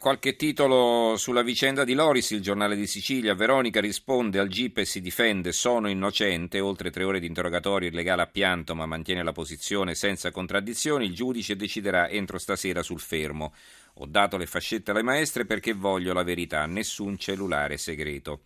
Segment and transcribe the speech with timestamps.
[0.00, 3.34] Qualche titolo sulla vicenda di Loris, il giornale di Sicilia.
[3.34, 6.58] Veronica risponde al GIP e si difende, sono innocente.
[6.58, 11.04] Oltre tre ore di interrogatorio, il legale a pianto ma mantiene la posizione senza contraddizioni.
[11.04, 13.52] Il giudice deciderà entro stasera sul fermo.
[13.96, 18.44] Ho dato le fascette alle maestre perché voglio la verità, nessun cellulare segreto.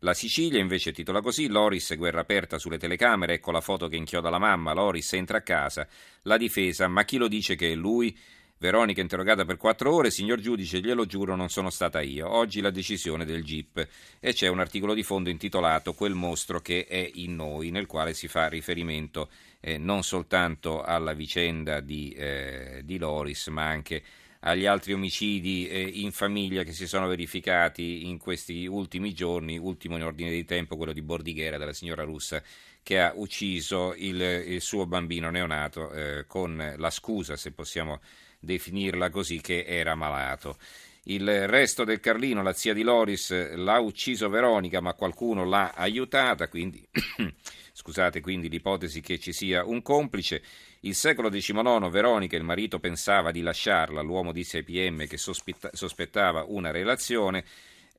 [0.00, 3.34] La Sicilia invece titola così: Loris, guerra aperta sulle telecamere.
[3.34, 4.72] Ecco la foto che inchioda la mamma.
[4.72, 5.86] Loris entra a casa.
[6.22, 8.18] La difesa, ma chi lo dice che è lui?
[8.60, 12.28] Veronica interrogata per quattro ore, signor giudice, glielo giuro, non sono stata io.
[12.28, 13.88] Oggi la decisione del GIP.
[14.18, 18.14] E c'è un articolo di fondo intitolato Quel mostro che è in noi, nel quale
[18.14, 19.30] si fa riferimento
[19.60, 24.02] eh, non soltanto alla vicenda di, eh, di, Loris, ma anche
[24.40, 29.96] agli altri omicidi eh, in famiglia che si sono verificati in questi ultimi giorni, ultimo
[29.96, 32.42] in ordine di tempo quello di Bordighera, della signora russa
[32.82, 38.00] che ha ucciso il, il suo bambino neonato eh, con la scusa, se possiamo
[38.38, 40.56] definirla così, che era malato.
[41.04, 46.48] Il resto del Carlino, la zia di Loris, l'ha ucciso Veronica, ma qualcuno l'ha aiutata,
[46.48, 46.86] quindi
[47.72, 50.42] scusate, quindi l'ipotesi che ci sia un complice.
[50.80, 56.44] Il secolo XIX, Veronica, il marito pensava di lasciarla, l'uomo disse ai PM che sospettava
[56.46, 57.44] una relazione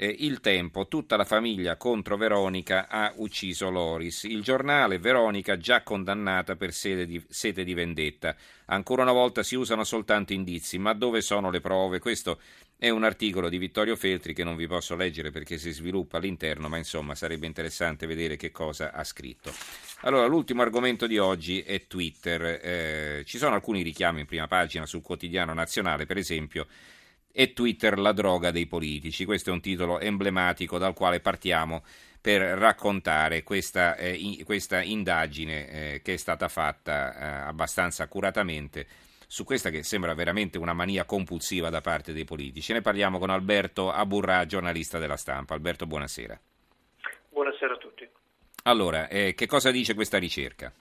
[0.01, 4.23] eh, il tempo, tutta la famiglia contro Veronica ha ucciso Loris.
[4.23, 8.33] Il giornale, Veronica già condannata per sete di, sete di vendetta.
[8.67, 11.99] Ancora una volta si usano soltanto indizi, ma dove sono le prove?
[11.99, 12.39] Questo
[12.77, 16.69] è un articolo di Vittorio Feltri che non vi posso leggere perché si sviluppa all'interno,
[16.69, 19.51] ma insomma sarebbe interessante vedere che cosa ha scritto.
[20.03, 22.41] Allora, l'ultimo argomento di oggi è Twitter.
[22.63, 26.67] Eh, ci sono alcuni richiami in prima pagina sul quotidiano nazionale, per esempio
[27.39, 29.23] e Twitter la droga dei politici.
[29.23, 31.85] Questo è un titolo emblematico dal quale partiamo
[32.19, 38.85] per raccontare questa, eh, in, questa indagine eh, che è stata fatta eh, abbastanza accuratamente
[39.25, 42.73] su questa che sembra veramente una mania compulsiva da parte dei politici.
[42.73, 45.53] Ne parliamo con Alberto Aburrà, giornalista della stampa.
[45.53, 46.37] Alberto, buonasera.
[47.29, 48.09] Buonasera a tutti.
[48.63, 50.73] Allora, eh, che cosa dice questa ricerca?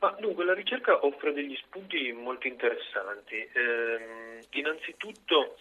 [0.00, 3.36] Ma, dunque, la ricerca offre degli spunti molto interessanti.
[3.36, 5.56] Eh, innanzitutto,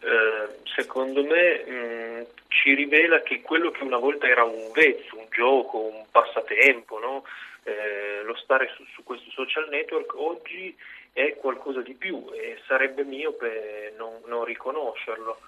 [0.00, 5.18] eh, secondo me, mh, mm, ci rivela che quello che una volta era un vezzo,
[5.18, 7.24] un gioco, un passatempo, no?
[7.64, 10.76] eh, lo stare su, su, questo social network, oggi
[11.12, 15.38] è qualcosa di più e sarebbe miope non, non riconoscerlo.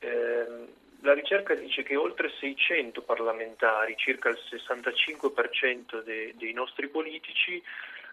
[0.00, 0.68] Ehm,
[1.00, 7.62] la ricerca dice che oltre 600 parlamentari, circa il 65% de, dei nostri politici,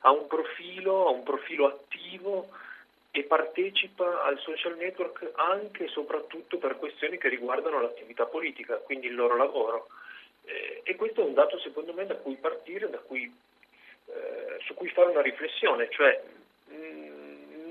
[0.02, 2.50] ha un profilo, ha un profilo attivo
[3.12, 9.08] e partecipa al social network anche e soprattutto per questioni che riguardano l'attività politica, quindi
[9.08, 9.88] il loro lavoro.
[10.46, 13.32] Eh, e questo è un dato secondo me da cui partire, da cui,
[14.06, 16.22] eh, su cui fare una riflessione, cioè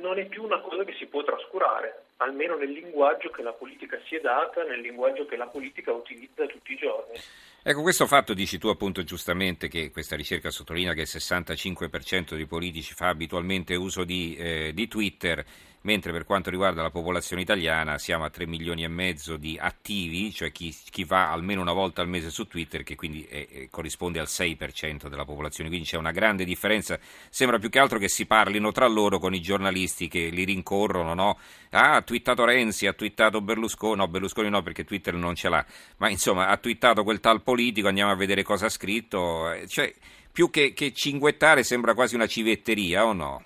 [0.01, 3.99] non è più una cosa che si può trascurare, almeno nel linguaggio che la politica
[4.07, 7.19] si è data, nel linguaggio che la politica utilizza tutti i giorni.
[7.63, 12.47] Ecco, questo fatto dici tu appunto giustamente che questa ricerca sottolinea che il 65% dei
[12.47, 15.45] politici fa abitualmente uso di, eh, di Twitter
[15.83, 20.33] mentre per quanto riguarda la popolazione italiana siamo a 3 milioni e mezzo di attivi,
[20.33, 24.19] cioè chi, chi va almeno una volta al mese su Twitter, che quindi è, corrisponde
[24.19, 26.99] al 6% della popolazione, quindi c'è una grande differenza,
[27.31, 31.15] sembra più che altro che si parlino tra loro con i giornalisti che li rincorrono,
[31.15, 31.39] no?
[31.71, 35.65] Ah, ha twittato Renzi, ha twittato Berlusconi, no Berlusconi no perché Twitter non ce l'ha,
[35.99, 39.93] ma insomma ha twittato quel tal politico, andiamo a vedere cosa ha scritto, eh, cioè
[40.33, 43.45] più che, che cinguettare sembra quasi una civetteria o no?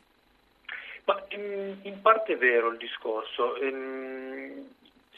[1.04, 3.56] Ma in, in parte è vero il discorso.
[3.56, 4.68] Ehm,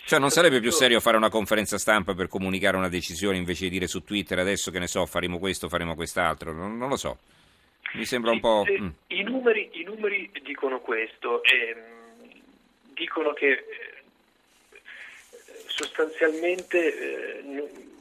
[0.06, 3.70] cioè non sarebbe più serio fare una conferenza stampa per comunicare una decisione invece di
[3.70, 6.52] dire su Twitter adesso che ne so, faremo questo, faremo quest'altro?
[6.52, 7.18] Non, non lo so.
[7.94, 8.64] Mi sembra un po'...
[8.70, 8.88] Mm.
[9.08, 12.40] I, numeri, I, numeri, dicono questo, ehm,
[12.94, 13.64] dicono che eh,
[15.66, 17.42] sostanzialmente eh,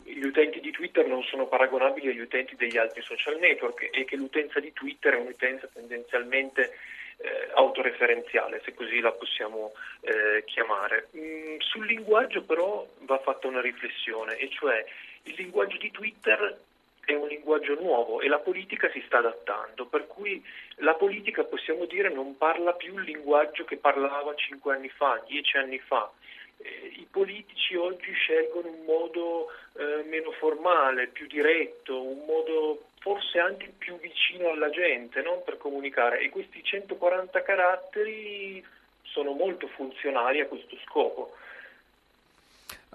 [0.04, 4.16] gli utenti di Twitter non sono paragonabili agli utenti degli altri social network e che
[4.16, 6.78] l'utenza di Twitter è un'utenza tendenzialmente
[7.18, 11.08] eh, autoreferenziale, se così la possiamo eh, chiamare.
[11.16, 14.86] Mm, sul linguaggio però va fatta una riflessione, e cioè
[15.24, 16.60] il linguaggio di Twitter
[17.06, 20.44] è un linguaggio nuovo e la politica si sta adattando, per cui
[20.78, 25.58] la politica possiamo dire non parla più il linguaggio che parlava cinque anni fa, dieci
[25.58, 26.12] anni fa.
[26.58, 33.38] Eh, I politici oggi scelgono un modo eh, meno formale, più diretto, un modo forse
[33.38, 35.42] anche più vicino alla gente no?
[35.46, 38.66] per comunicare e questi 140 caratteri
[39.04, 41.36] sono molto funzionali a questo scopo.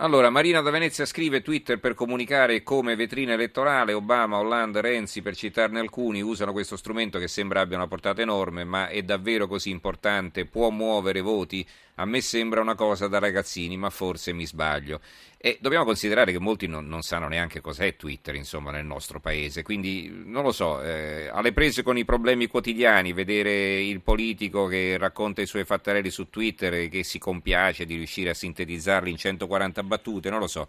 [0.03, 5.37] Allora, Marina da Venezia scrive Twitter per comunicare come vetrina elettorale, Obama, Hollande, Renzi, per
[5.37, 9.69] citarne alcuni, usano questo strumento che sembra abbia una portata enorme, ma è davvero così
[9.69, 10.47] importante?
[10.47, 11.67] Può muovere voti?
[11.97, 15.03] A me sembra una cosa da ragazzini, ma forse mi sbaglio.
[15.37, 19.63] E dobbiamo considerare che molti non, non sanno neanche cos'è Twitter, insomma, nel nostro paese.
[19.63, 24.97] Quindi, non lo so, eh, alle prese con i problemi quotidiani, vedere il politico che
[24.97, 29.19] racconta i suoi fattarelli su Twitter e che si compiace di riuscire a sintetizzarli in
[29.19, 30.69] 140 battute, non lo so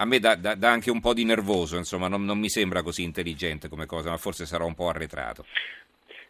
[0.00, 3.68] a me dà, anche un po' di nervoso, insomma, non, non, mi sembra così intelligente
[3.68, 5.44] come cosa, ma forse sarò un po' arretrato.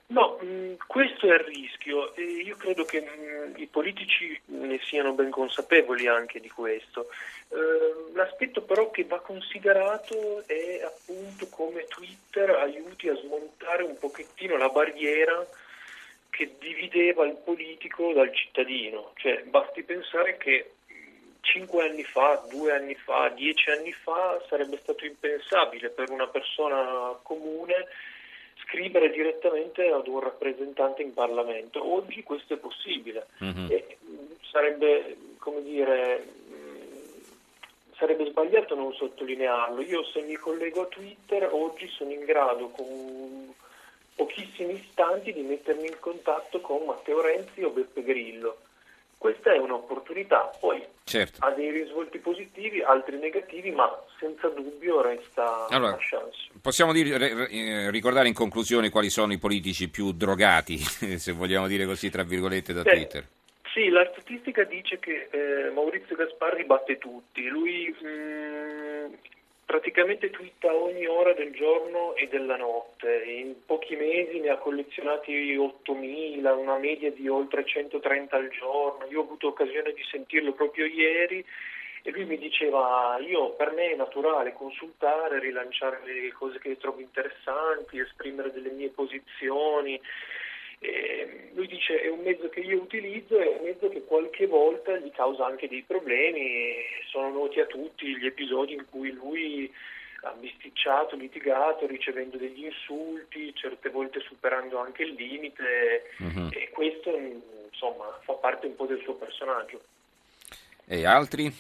[0.06, 5.12] No, mh, questo è il rischio e io credo che mh, i politici ne siano
[5.12, 7.08] ben consapevoli anche di questo.
[7.48, 14.56] Uh, l'aspetto però che va considerato è appunto come Twitter aiuti a smontare un pochettino
[14.56, 15.46] la barriera
[16.30, 20.70] che divideva il politico dal cittadino, cioè basti pensare che
[21.40, 27.16] cinque anni fa, due anni fa, dieci anni fa sarebbe stato impensabile per una persona
[27.22, 27.86] comune
[28.62, 31.94] scrivere direttamente ad un rappresentante in Parlamento.
[31.94, 33.70] Oggi questo è possibile mm-hmm.
[33.70, 33.96] e
[34.50, 36.26] sarebbe, come dire,
[37.96, 39.80] sarebbe sbagliato non sottolinearlo.
[39.82, 43.54] Io se mi collego a Twitter oggi sono in grado con
[44.14, 48.58] pochissimi istanti di mettermi in contatto con Matteo Renzi o Beppe Grillo
[49.18, 51.44] questa è un'opportunità, poi certo.
[51.44, 53.88] ha dei risvolti positivi, altri negativi, ma
[54.18, 56.48] senza dubbio resta allora, una chance.
[56.60, 60.76] Possiamo dire, eh, ricordare in conclusione quali sono i politici più drogati,
[61.18, 63.26] se vogliamo dire così, tra virgolette, da Beh, Twitter?
[63.72, 67.46] Sì, la statistica dice che eh, Maurizio Gasparri batte tutti.
[67.48, 69.14] Lui mh, mm,
[69.68, 73.22] praticamente twitta ogni ora del giorno e della notte.
[73.24, 79.04] In pochi mesi ne ha collezionati 8.000, una media di oltre 130 al giorno.
[79.10, 81.44] Io ho avuto occasione di sentirlo proprio ieri
[82.02, 87.00] e lui mi diceva io per me è naturale consultare, rilanciare le cose che trovo
[87.00, 90.00] interessanti, esprimere delle mie posizioni.
[90.80, 94.96] E lui dice è un mezzo che io utilizzo, è un mezzo che qualche volta
[94.96, 96.76] gli causa anche dei problemi,
[97.10, 99.72] sono noti a tutti gli episodi in cui lui
[100.22, 106.48] ha bisticciato, litigato, ricevendo degli insulti, certe volte superando anche il limite uh-huh.
[106.50, 107.16] e questo
[107.70, 109.80] insomma fa parte un po' del suo personaggio.
[110.86, 111.52] E altri?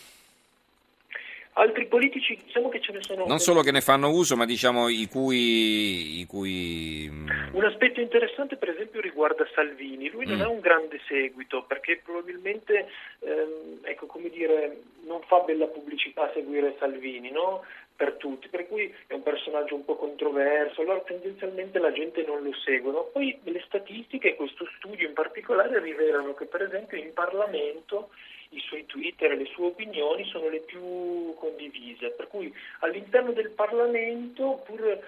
[1.58, 3.26] Altri politici, diciamo che ce ne sono.
[3.26, 7.08] Non solo che ne fanno uso, ma diciamo i cui, i cui.
[7.10, 10.08] Mm, un aspetto interessante, per esempio, riguarda Salvini.
[10.08, 10.30] Lui mm.
[10.30, 12.88] non ha un grande seguito perché probabilmente,
[13.18, 17.64] ehm, ecco, come dire, non fa bella pubblicità seguire Salvini, no?
[17.98, 22.44] per tutti, per cui è un personaggio un po' controverso, allora tendenzialmente la gente non
[22.44, 22.92] lo segue.
[22.92, 23.10] No?
[23.12, 28.10] Poi le statistiche, questo studio in particolare, rivelano che per esempio in Parlamento
[28.50, 33.50] i suoi Twitter e le sue opinioni sono le più condivise, per cui all'interno del
[33.50, 35.00] Parlamento, pur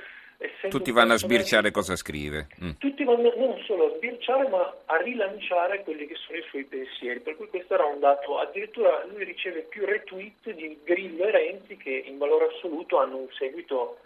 [0.70, 2.48] tutti vanno a sbirciare cosa scrive.
[2.64, 2.70] Mm.
[2.78, 7.20] Tutti vanno non solo a sbirciare, ma a rilanciare quelli che sono i suoi pensieri.
[7.20, 8.38] Per cui questo era un dato.
[8.38, 13.28] Addirittura lui riceve più retweet di Grillo e Renzi che in valore assoluto hanno un
[13.32, 13.98] seguito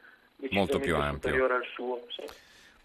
[0.50, 2.04] molto più ampio superiore al suo.
[2.08, 2.22] Sì.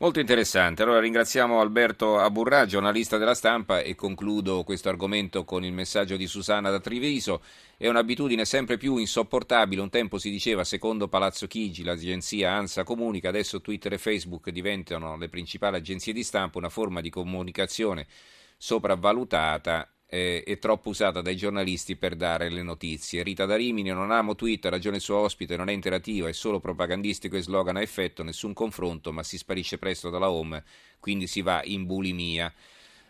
[0.01, 0.81] Molto interessante.
[0.81, 6.25] Allora ringraziamo Alberto Aburrà, giornalista della stampa, e concludo questo argomento con il messaggio di
[6.25, 7.41] Susanna da Triviso.
[7.75, 9.81] È un'abitudine sempre più insopportabile.
[9.81, 15.17] Un tempo si diceva, secondo Palazzo Chigi, l'agenzia ANSA comunica, adesso Twitter e Facebook diventano
[15.17, 18.07] le principali agenzie di stampa, una forma di comunicazione
[18.55, 23.21] sopravvalutata eh, è troppo usata dai giornalisti per dare le notizie.
[23.21, 26.59] Rita da Rimini, non amo Twitter, ragione il suo ospite, non è interattiva, è solo
[26.59, 30.63] propagandistico e slogan a effetto, nessun confronto, ma si sparisce presto dalla home,
[30.99, 32.51] quindi si va in bulimia.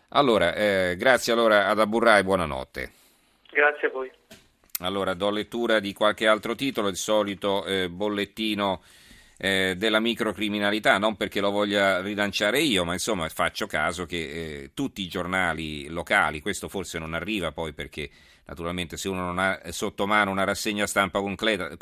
[0.10, 2.92] Allora, eh, grazie allora ad Aburra e buonanotte.
[3.52, 4.12] Grazie a voi.
[4.80, 8.82] Allora, do lettura di qualche altro titolo, il solito eh, bollettino
[9.42, 14.72] eh, della microcriminalità, non perché lo voglia rilanciare io, ma insomma faccio caso che eh,
[14.74, 18.10] tutti i giornali locali, questo forse non arriva poi perché
[18.48, 21.78] naturalmente se uno non ha sotto mano una rassegna stampa completa,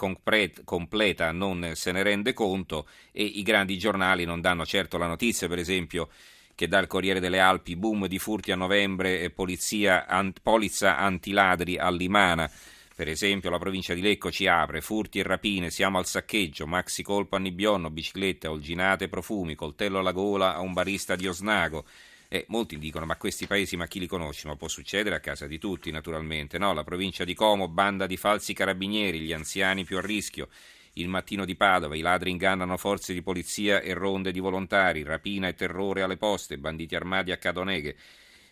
[0.64, 5.48] completa non se ne rende conto e i grandi giornali non danno certo la notizia,
[5.48, 6.10] per esempio
[6.54, 11.78] che dà il Corriere delle Alpi, boom di furti a novembre polizia, an, polizza antiladri
[11.78, 12.50] a Limana.
[12.98, 17.04] Per esempio la provincia di Lecco ci apre, furti e rapine, siamo al saccheggio, maxi
[17.04, 21.86] colpo a Nibbionno, biciclette, olginate, profumi, coltello alla gola a un barista di Osnago.
[22.28, 24.48] E molti dicono, ma questi paesi, ma chi li conosce?
[24.48, 26.58] Ma può succedere a casa di tutti, naturalmente.
[26.58, 30.48] No, la provincia di Como, banda di falsi carabinieri, gli anziani più a rischio.
[30.94, 35.48] Il mattino di Padova, i ladri ingannano forze di polizia e ronde di volontari, rapina
[35.48, 37.96] e terrore alle poste, banditi armati a Cadoneghe.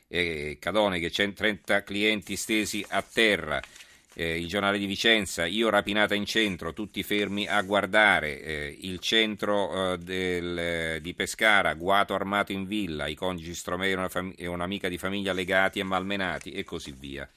[0.08, 3.60] Eh, Cadoneghe, 30 clienti stesi a terra.
[4.18, 9.00] Eh, il giornale di Vicenza, io rapinata in centro, tutti fermi a guardare, eh, il
[9.00, 14.34] centro eh, del, di Pescara, guato armato in villa, i coniugi Stromei e, una fam-
[14.38, 17.30] e un'amica di famiglia legati e malmenati e così via.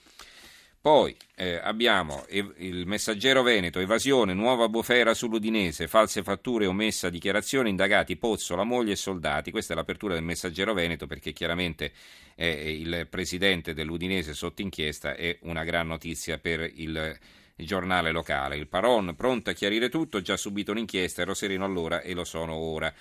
[0.81, 8.17] Poi eh, abbiamo il messaggero Veneto, evasione, nuova bufera sull'Udinese, false fatture, omessa dichiarazione, indagati
[8.17, 9.51] Pozzo, la moglie e soldati.
[9.51, 11.93] Questa è l'apertura del messaggero Veneto perché chiaramente
[12.37, 17.19] eh, il presidente dell'Udinese sotto inchiesta è una gran notizia per il,
[17.65, 18.57] giornale locale.
[18.57, 22.55] Il Paron, pronto a chiarire tutto, già subito un'inchiesta, ero sereno allora e lo sono
[22.55, 22.93] ora.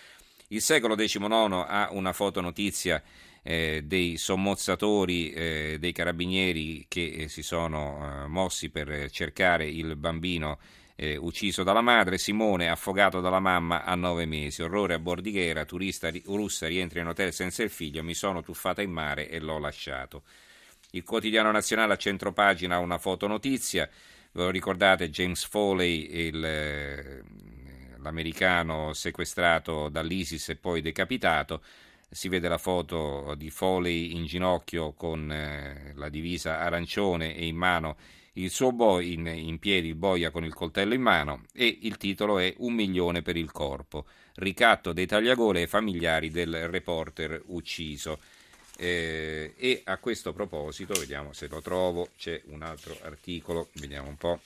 [0.50, 3.04] Il secolo XIX ha una fotonotizia
[3.44, 9.98] eh, dei sommozzatori eh, dei carabinieri che eh, si sono eh, mossi per cercare il
[9.98, 10.58] bambino
[10.96, 16.10] eh, ucciso dalla madre, Simone affogato dalla mamma a nove mesi, orrore a Bordighera, turista
[16.26, 20.24] russa rientra in hotel senza il figlio, mi sono tuffata in mare e l'ho lasciato.
[20.92, 23.88] Il quotidiano nazionale a centropagina ha una fotonotizia,
[24.32, 27.24] ve lo ricordate James Foley, il, eh,
[28.02, 31.62] l'americano sequestrato dall'ISIS e poi decapitato,
[32.10, 37.56] si vede la foto di Foley in ginocchio con eh, la divisa arancione e in
[37.56, 37.98] mano
[38.38, 41.98] il suo boy, in, in, piedi il boia con il coltello in mano e il
[41.98, 48.20] titolo è Un milione per il corpo, ricatto dei tagliagole ai familiari del reporter ucciso.
[48.80, 54.18] Eh, e a questo proposito, vediamo se lo trovo, c'è un altro articolo, vediamo un
[54.18, 54.40] po'.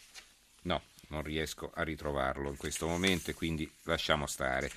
[0.64, 0.82] No,
[1.12, 4.72] non riesco a ritrovarlo in questo momento e quindi lasciamo stare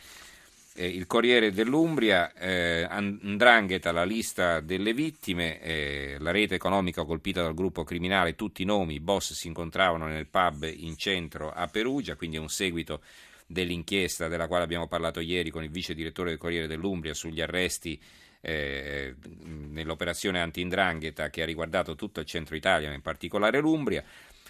[0.76, 7.42] eh, il Corriere dell'Umbria, eh, Andrangheta, la lista delle vittime, eh, la rete economica colpita
[7.42, 11.68] dal gruppo criminale, tutti i nomi, i boss si incontravano nel pub in centro a
[11.68, 13.02] Perugia, quindi è un seguito
[13.46, 18.00] dell'inchiesta della quale abbiamo parlato ieri con il vice direttore del Corriere dell'Umbria sugli arresti
[18.40, 19.14] eh,
[19.44, 24.02] nell'operazione anti-indrangheta che ha riguardato tutto il centro Italia, in particolare l'Umbria.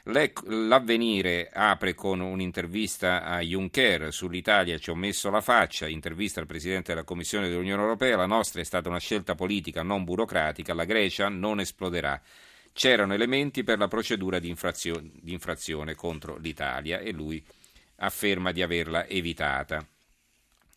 [0.07, 6.93] L'avvenire apre con un'intervista a Juncker sull'Italia, ci ho messo la faccia, intervista al Presidente
[6.93, 11.31] della Commissione dell'Unione Europea, la nostra è stata una scelta politica non burocratica, la Grecia
[11.31, 12.21] non esploderà.
[12.75, 17.43] C'erano elementi per la procedura di infrazione, di infrazione contro l'Italia e lui
[17.97, 19.87] afferma di averla evitata.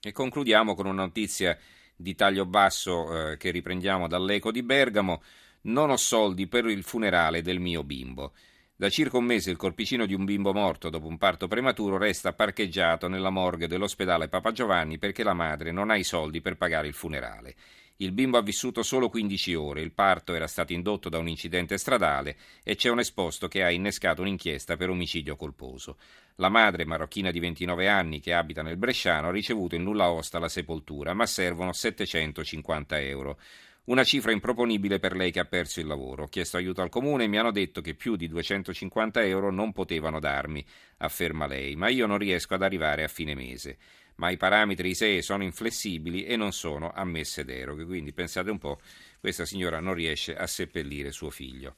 [0.02, 1.58] E concludiamo con una notizia
[1.94, 5.22] di taglio basso eh, che riprendiamo dall'Eco di Bergamo.
[5.64, 8.32] Non ho soldi per il funerale del mio bimbo.
[8.80, 12.34] Da circa un mese il corpicino di un bimbo morto dopo un parto prematuro resta
[12.34, 16.86] parcheggiato nella morgue dell'ospedale Papa Giovanni perché la madre non ha i soldi per pagare
[16.86, 17.56] il funerale.
[17.96, 21.80] Il bimbo ha vissuto solo 15 ore, il parto era stato indotto da un incidente
[21.80, 25.98] stradale e c'è un esposto che ha innescato un'inchiesta per omicidio colposo.
[26.36, 30.38] La madre, marocchina di 29 anni che abita nel Bresciano, ha ricevuto in nulla osta
[30.38, 33.40] la sepoltura, ma servono 750 euro.
[33.88, 36.24] Una cifra improponibile per lei che ha perso il lavoro.
[36.24, 39.72] Ho chiesto aiuto al comune e mi hanno detto che più di 250 euro non
[39.72, 40.66] potevano darmi,
[40.98, 43.78] afferma lei, ma io non riesco ad arrivare a fine mese.
[44.16, 47.86] Ma i parametri ISEE sono inflessibili e non sono ammesse deroghe.
[47.86, 48.78] Quindi pensate un po',
[49.22, 51.78] questa signora non riesce a seppellire suo figlio.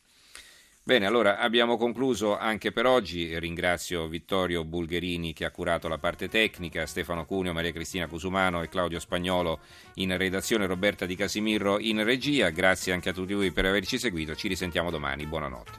[0.90, 3.38] Bene, allora abbiamo concluso anche per oggi.
[3.38, 8.70] Ringrazio Vittorio Bulgherini che ha curato la parte tecnica, Stefano Cuneo, Maria Cristina Cusumano e
[8.70, 9.60] Claudio Spagnolo
[9.98, 12.50] in redazione, Roberta Di Casimirro in regia.
[12.50, 14.34] Grazie anche a tutti voi per averci seguito.
[14.34, 15.28] Ci risentiamo domani.
[15.28, 15.68] Buonanotte.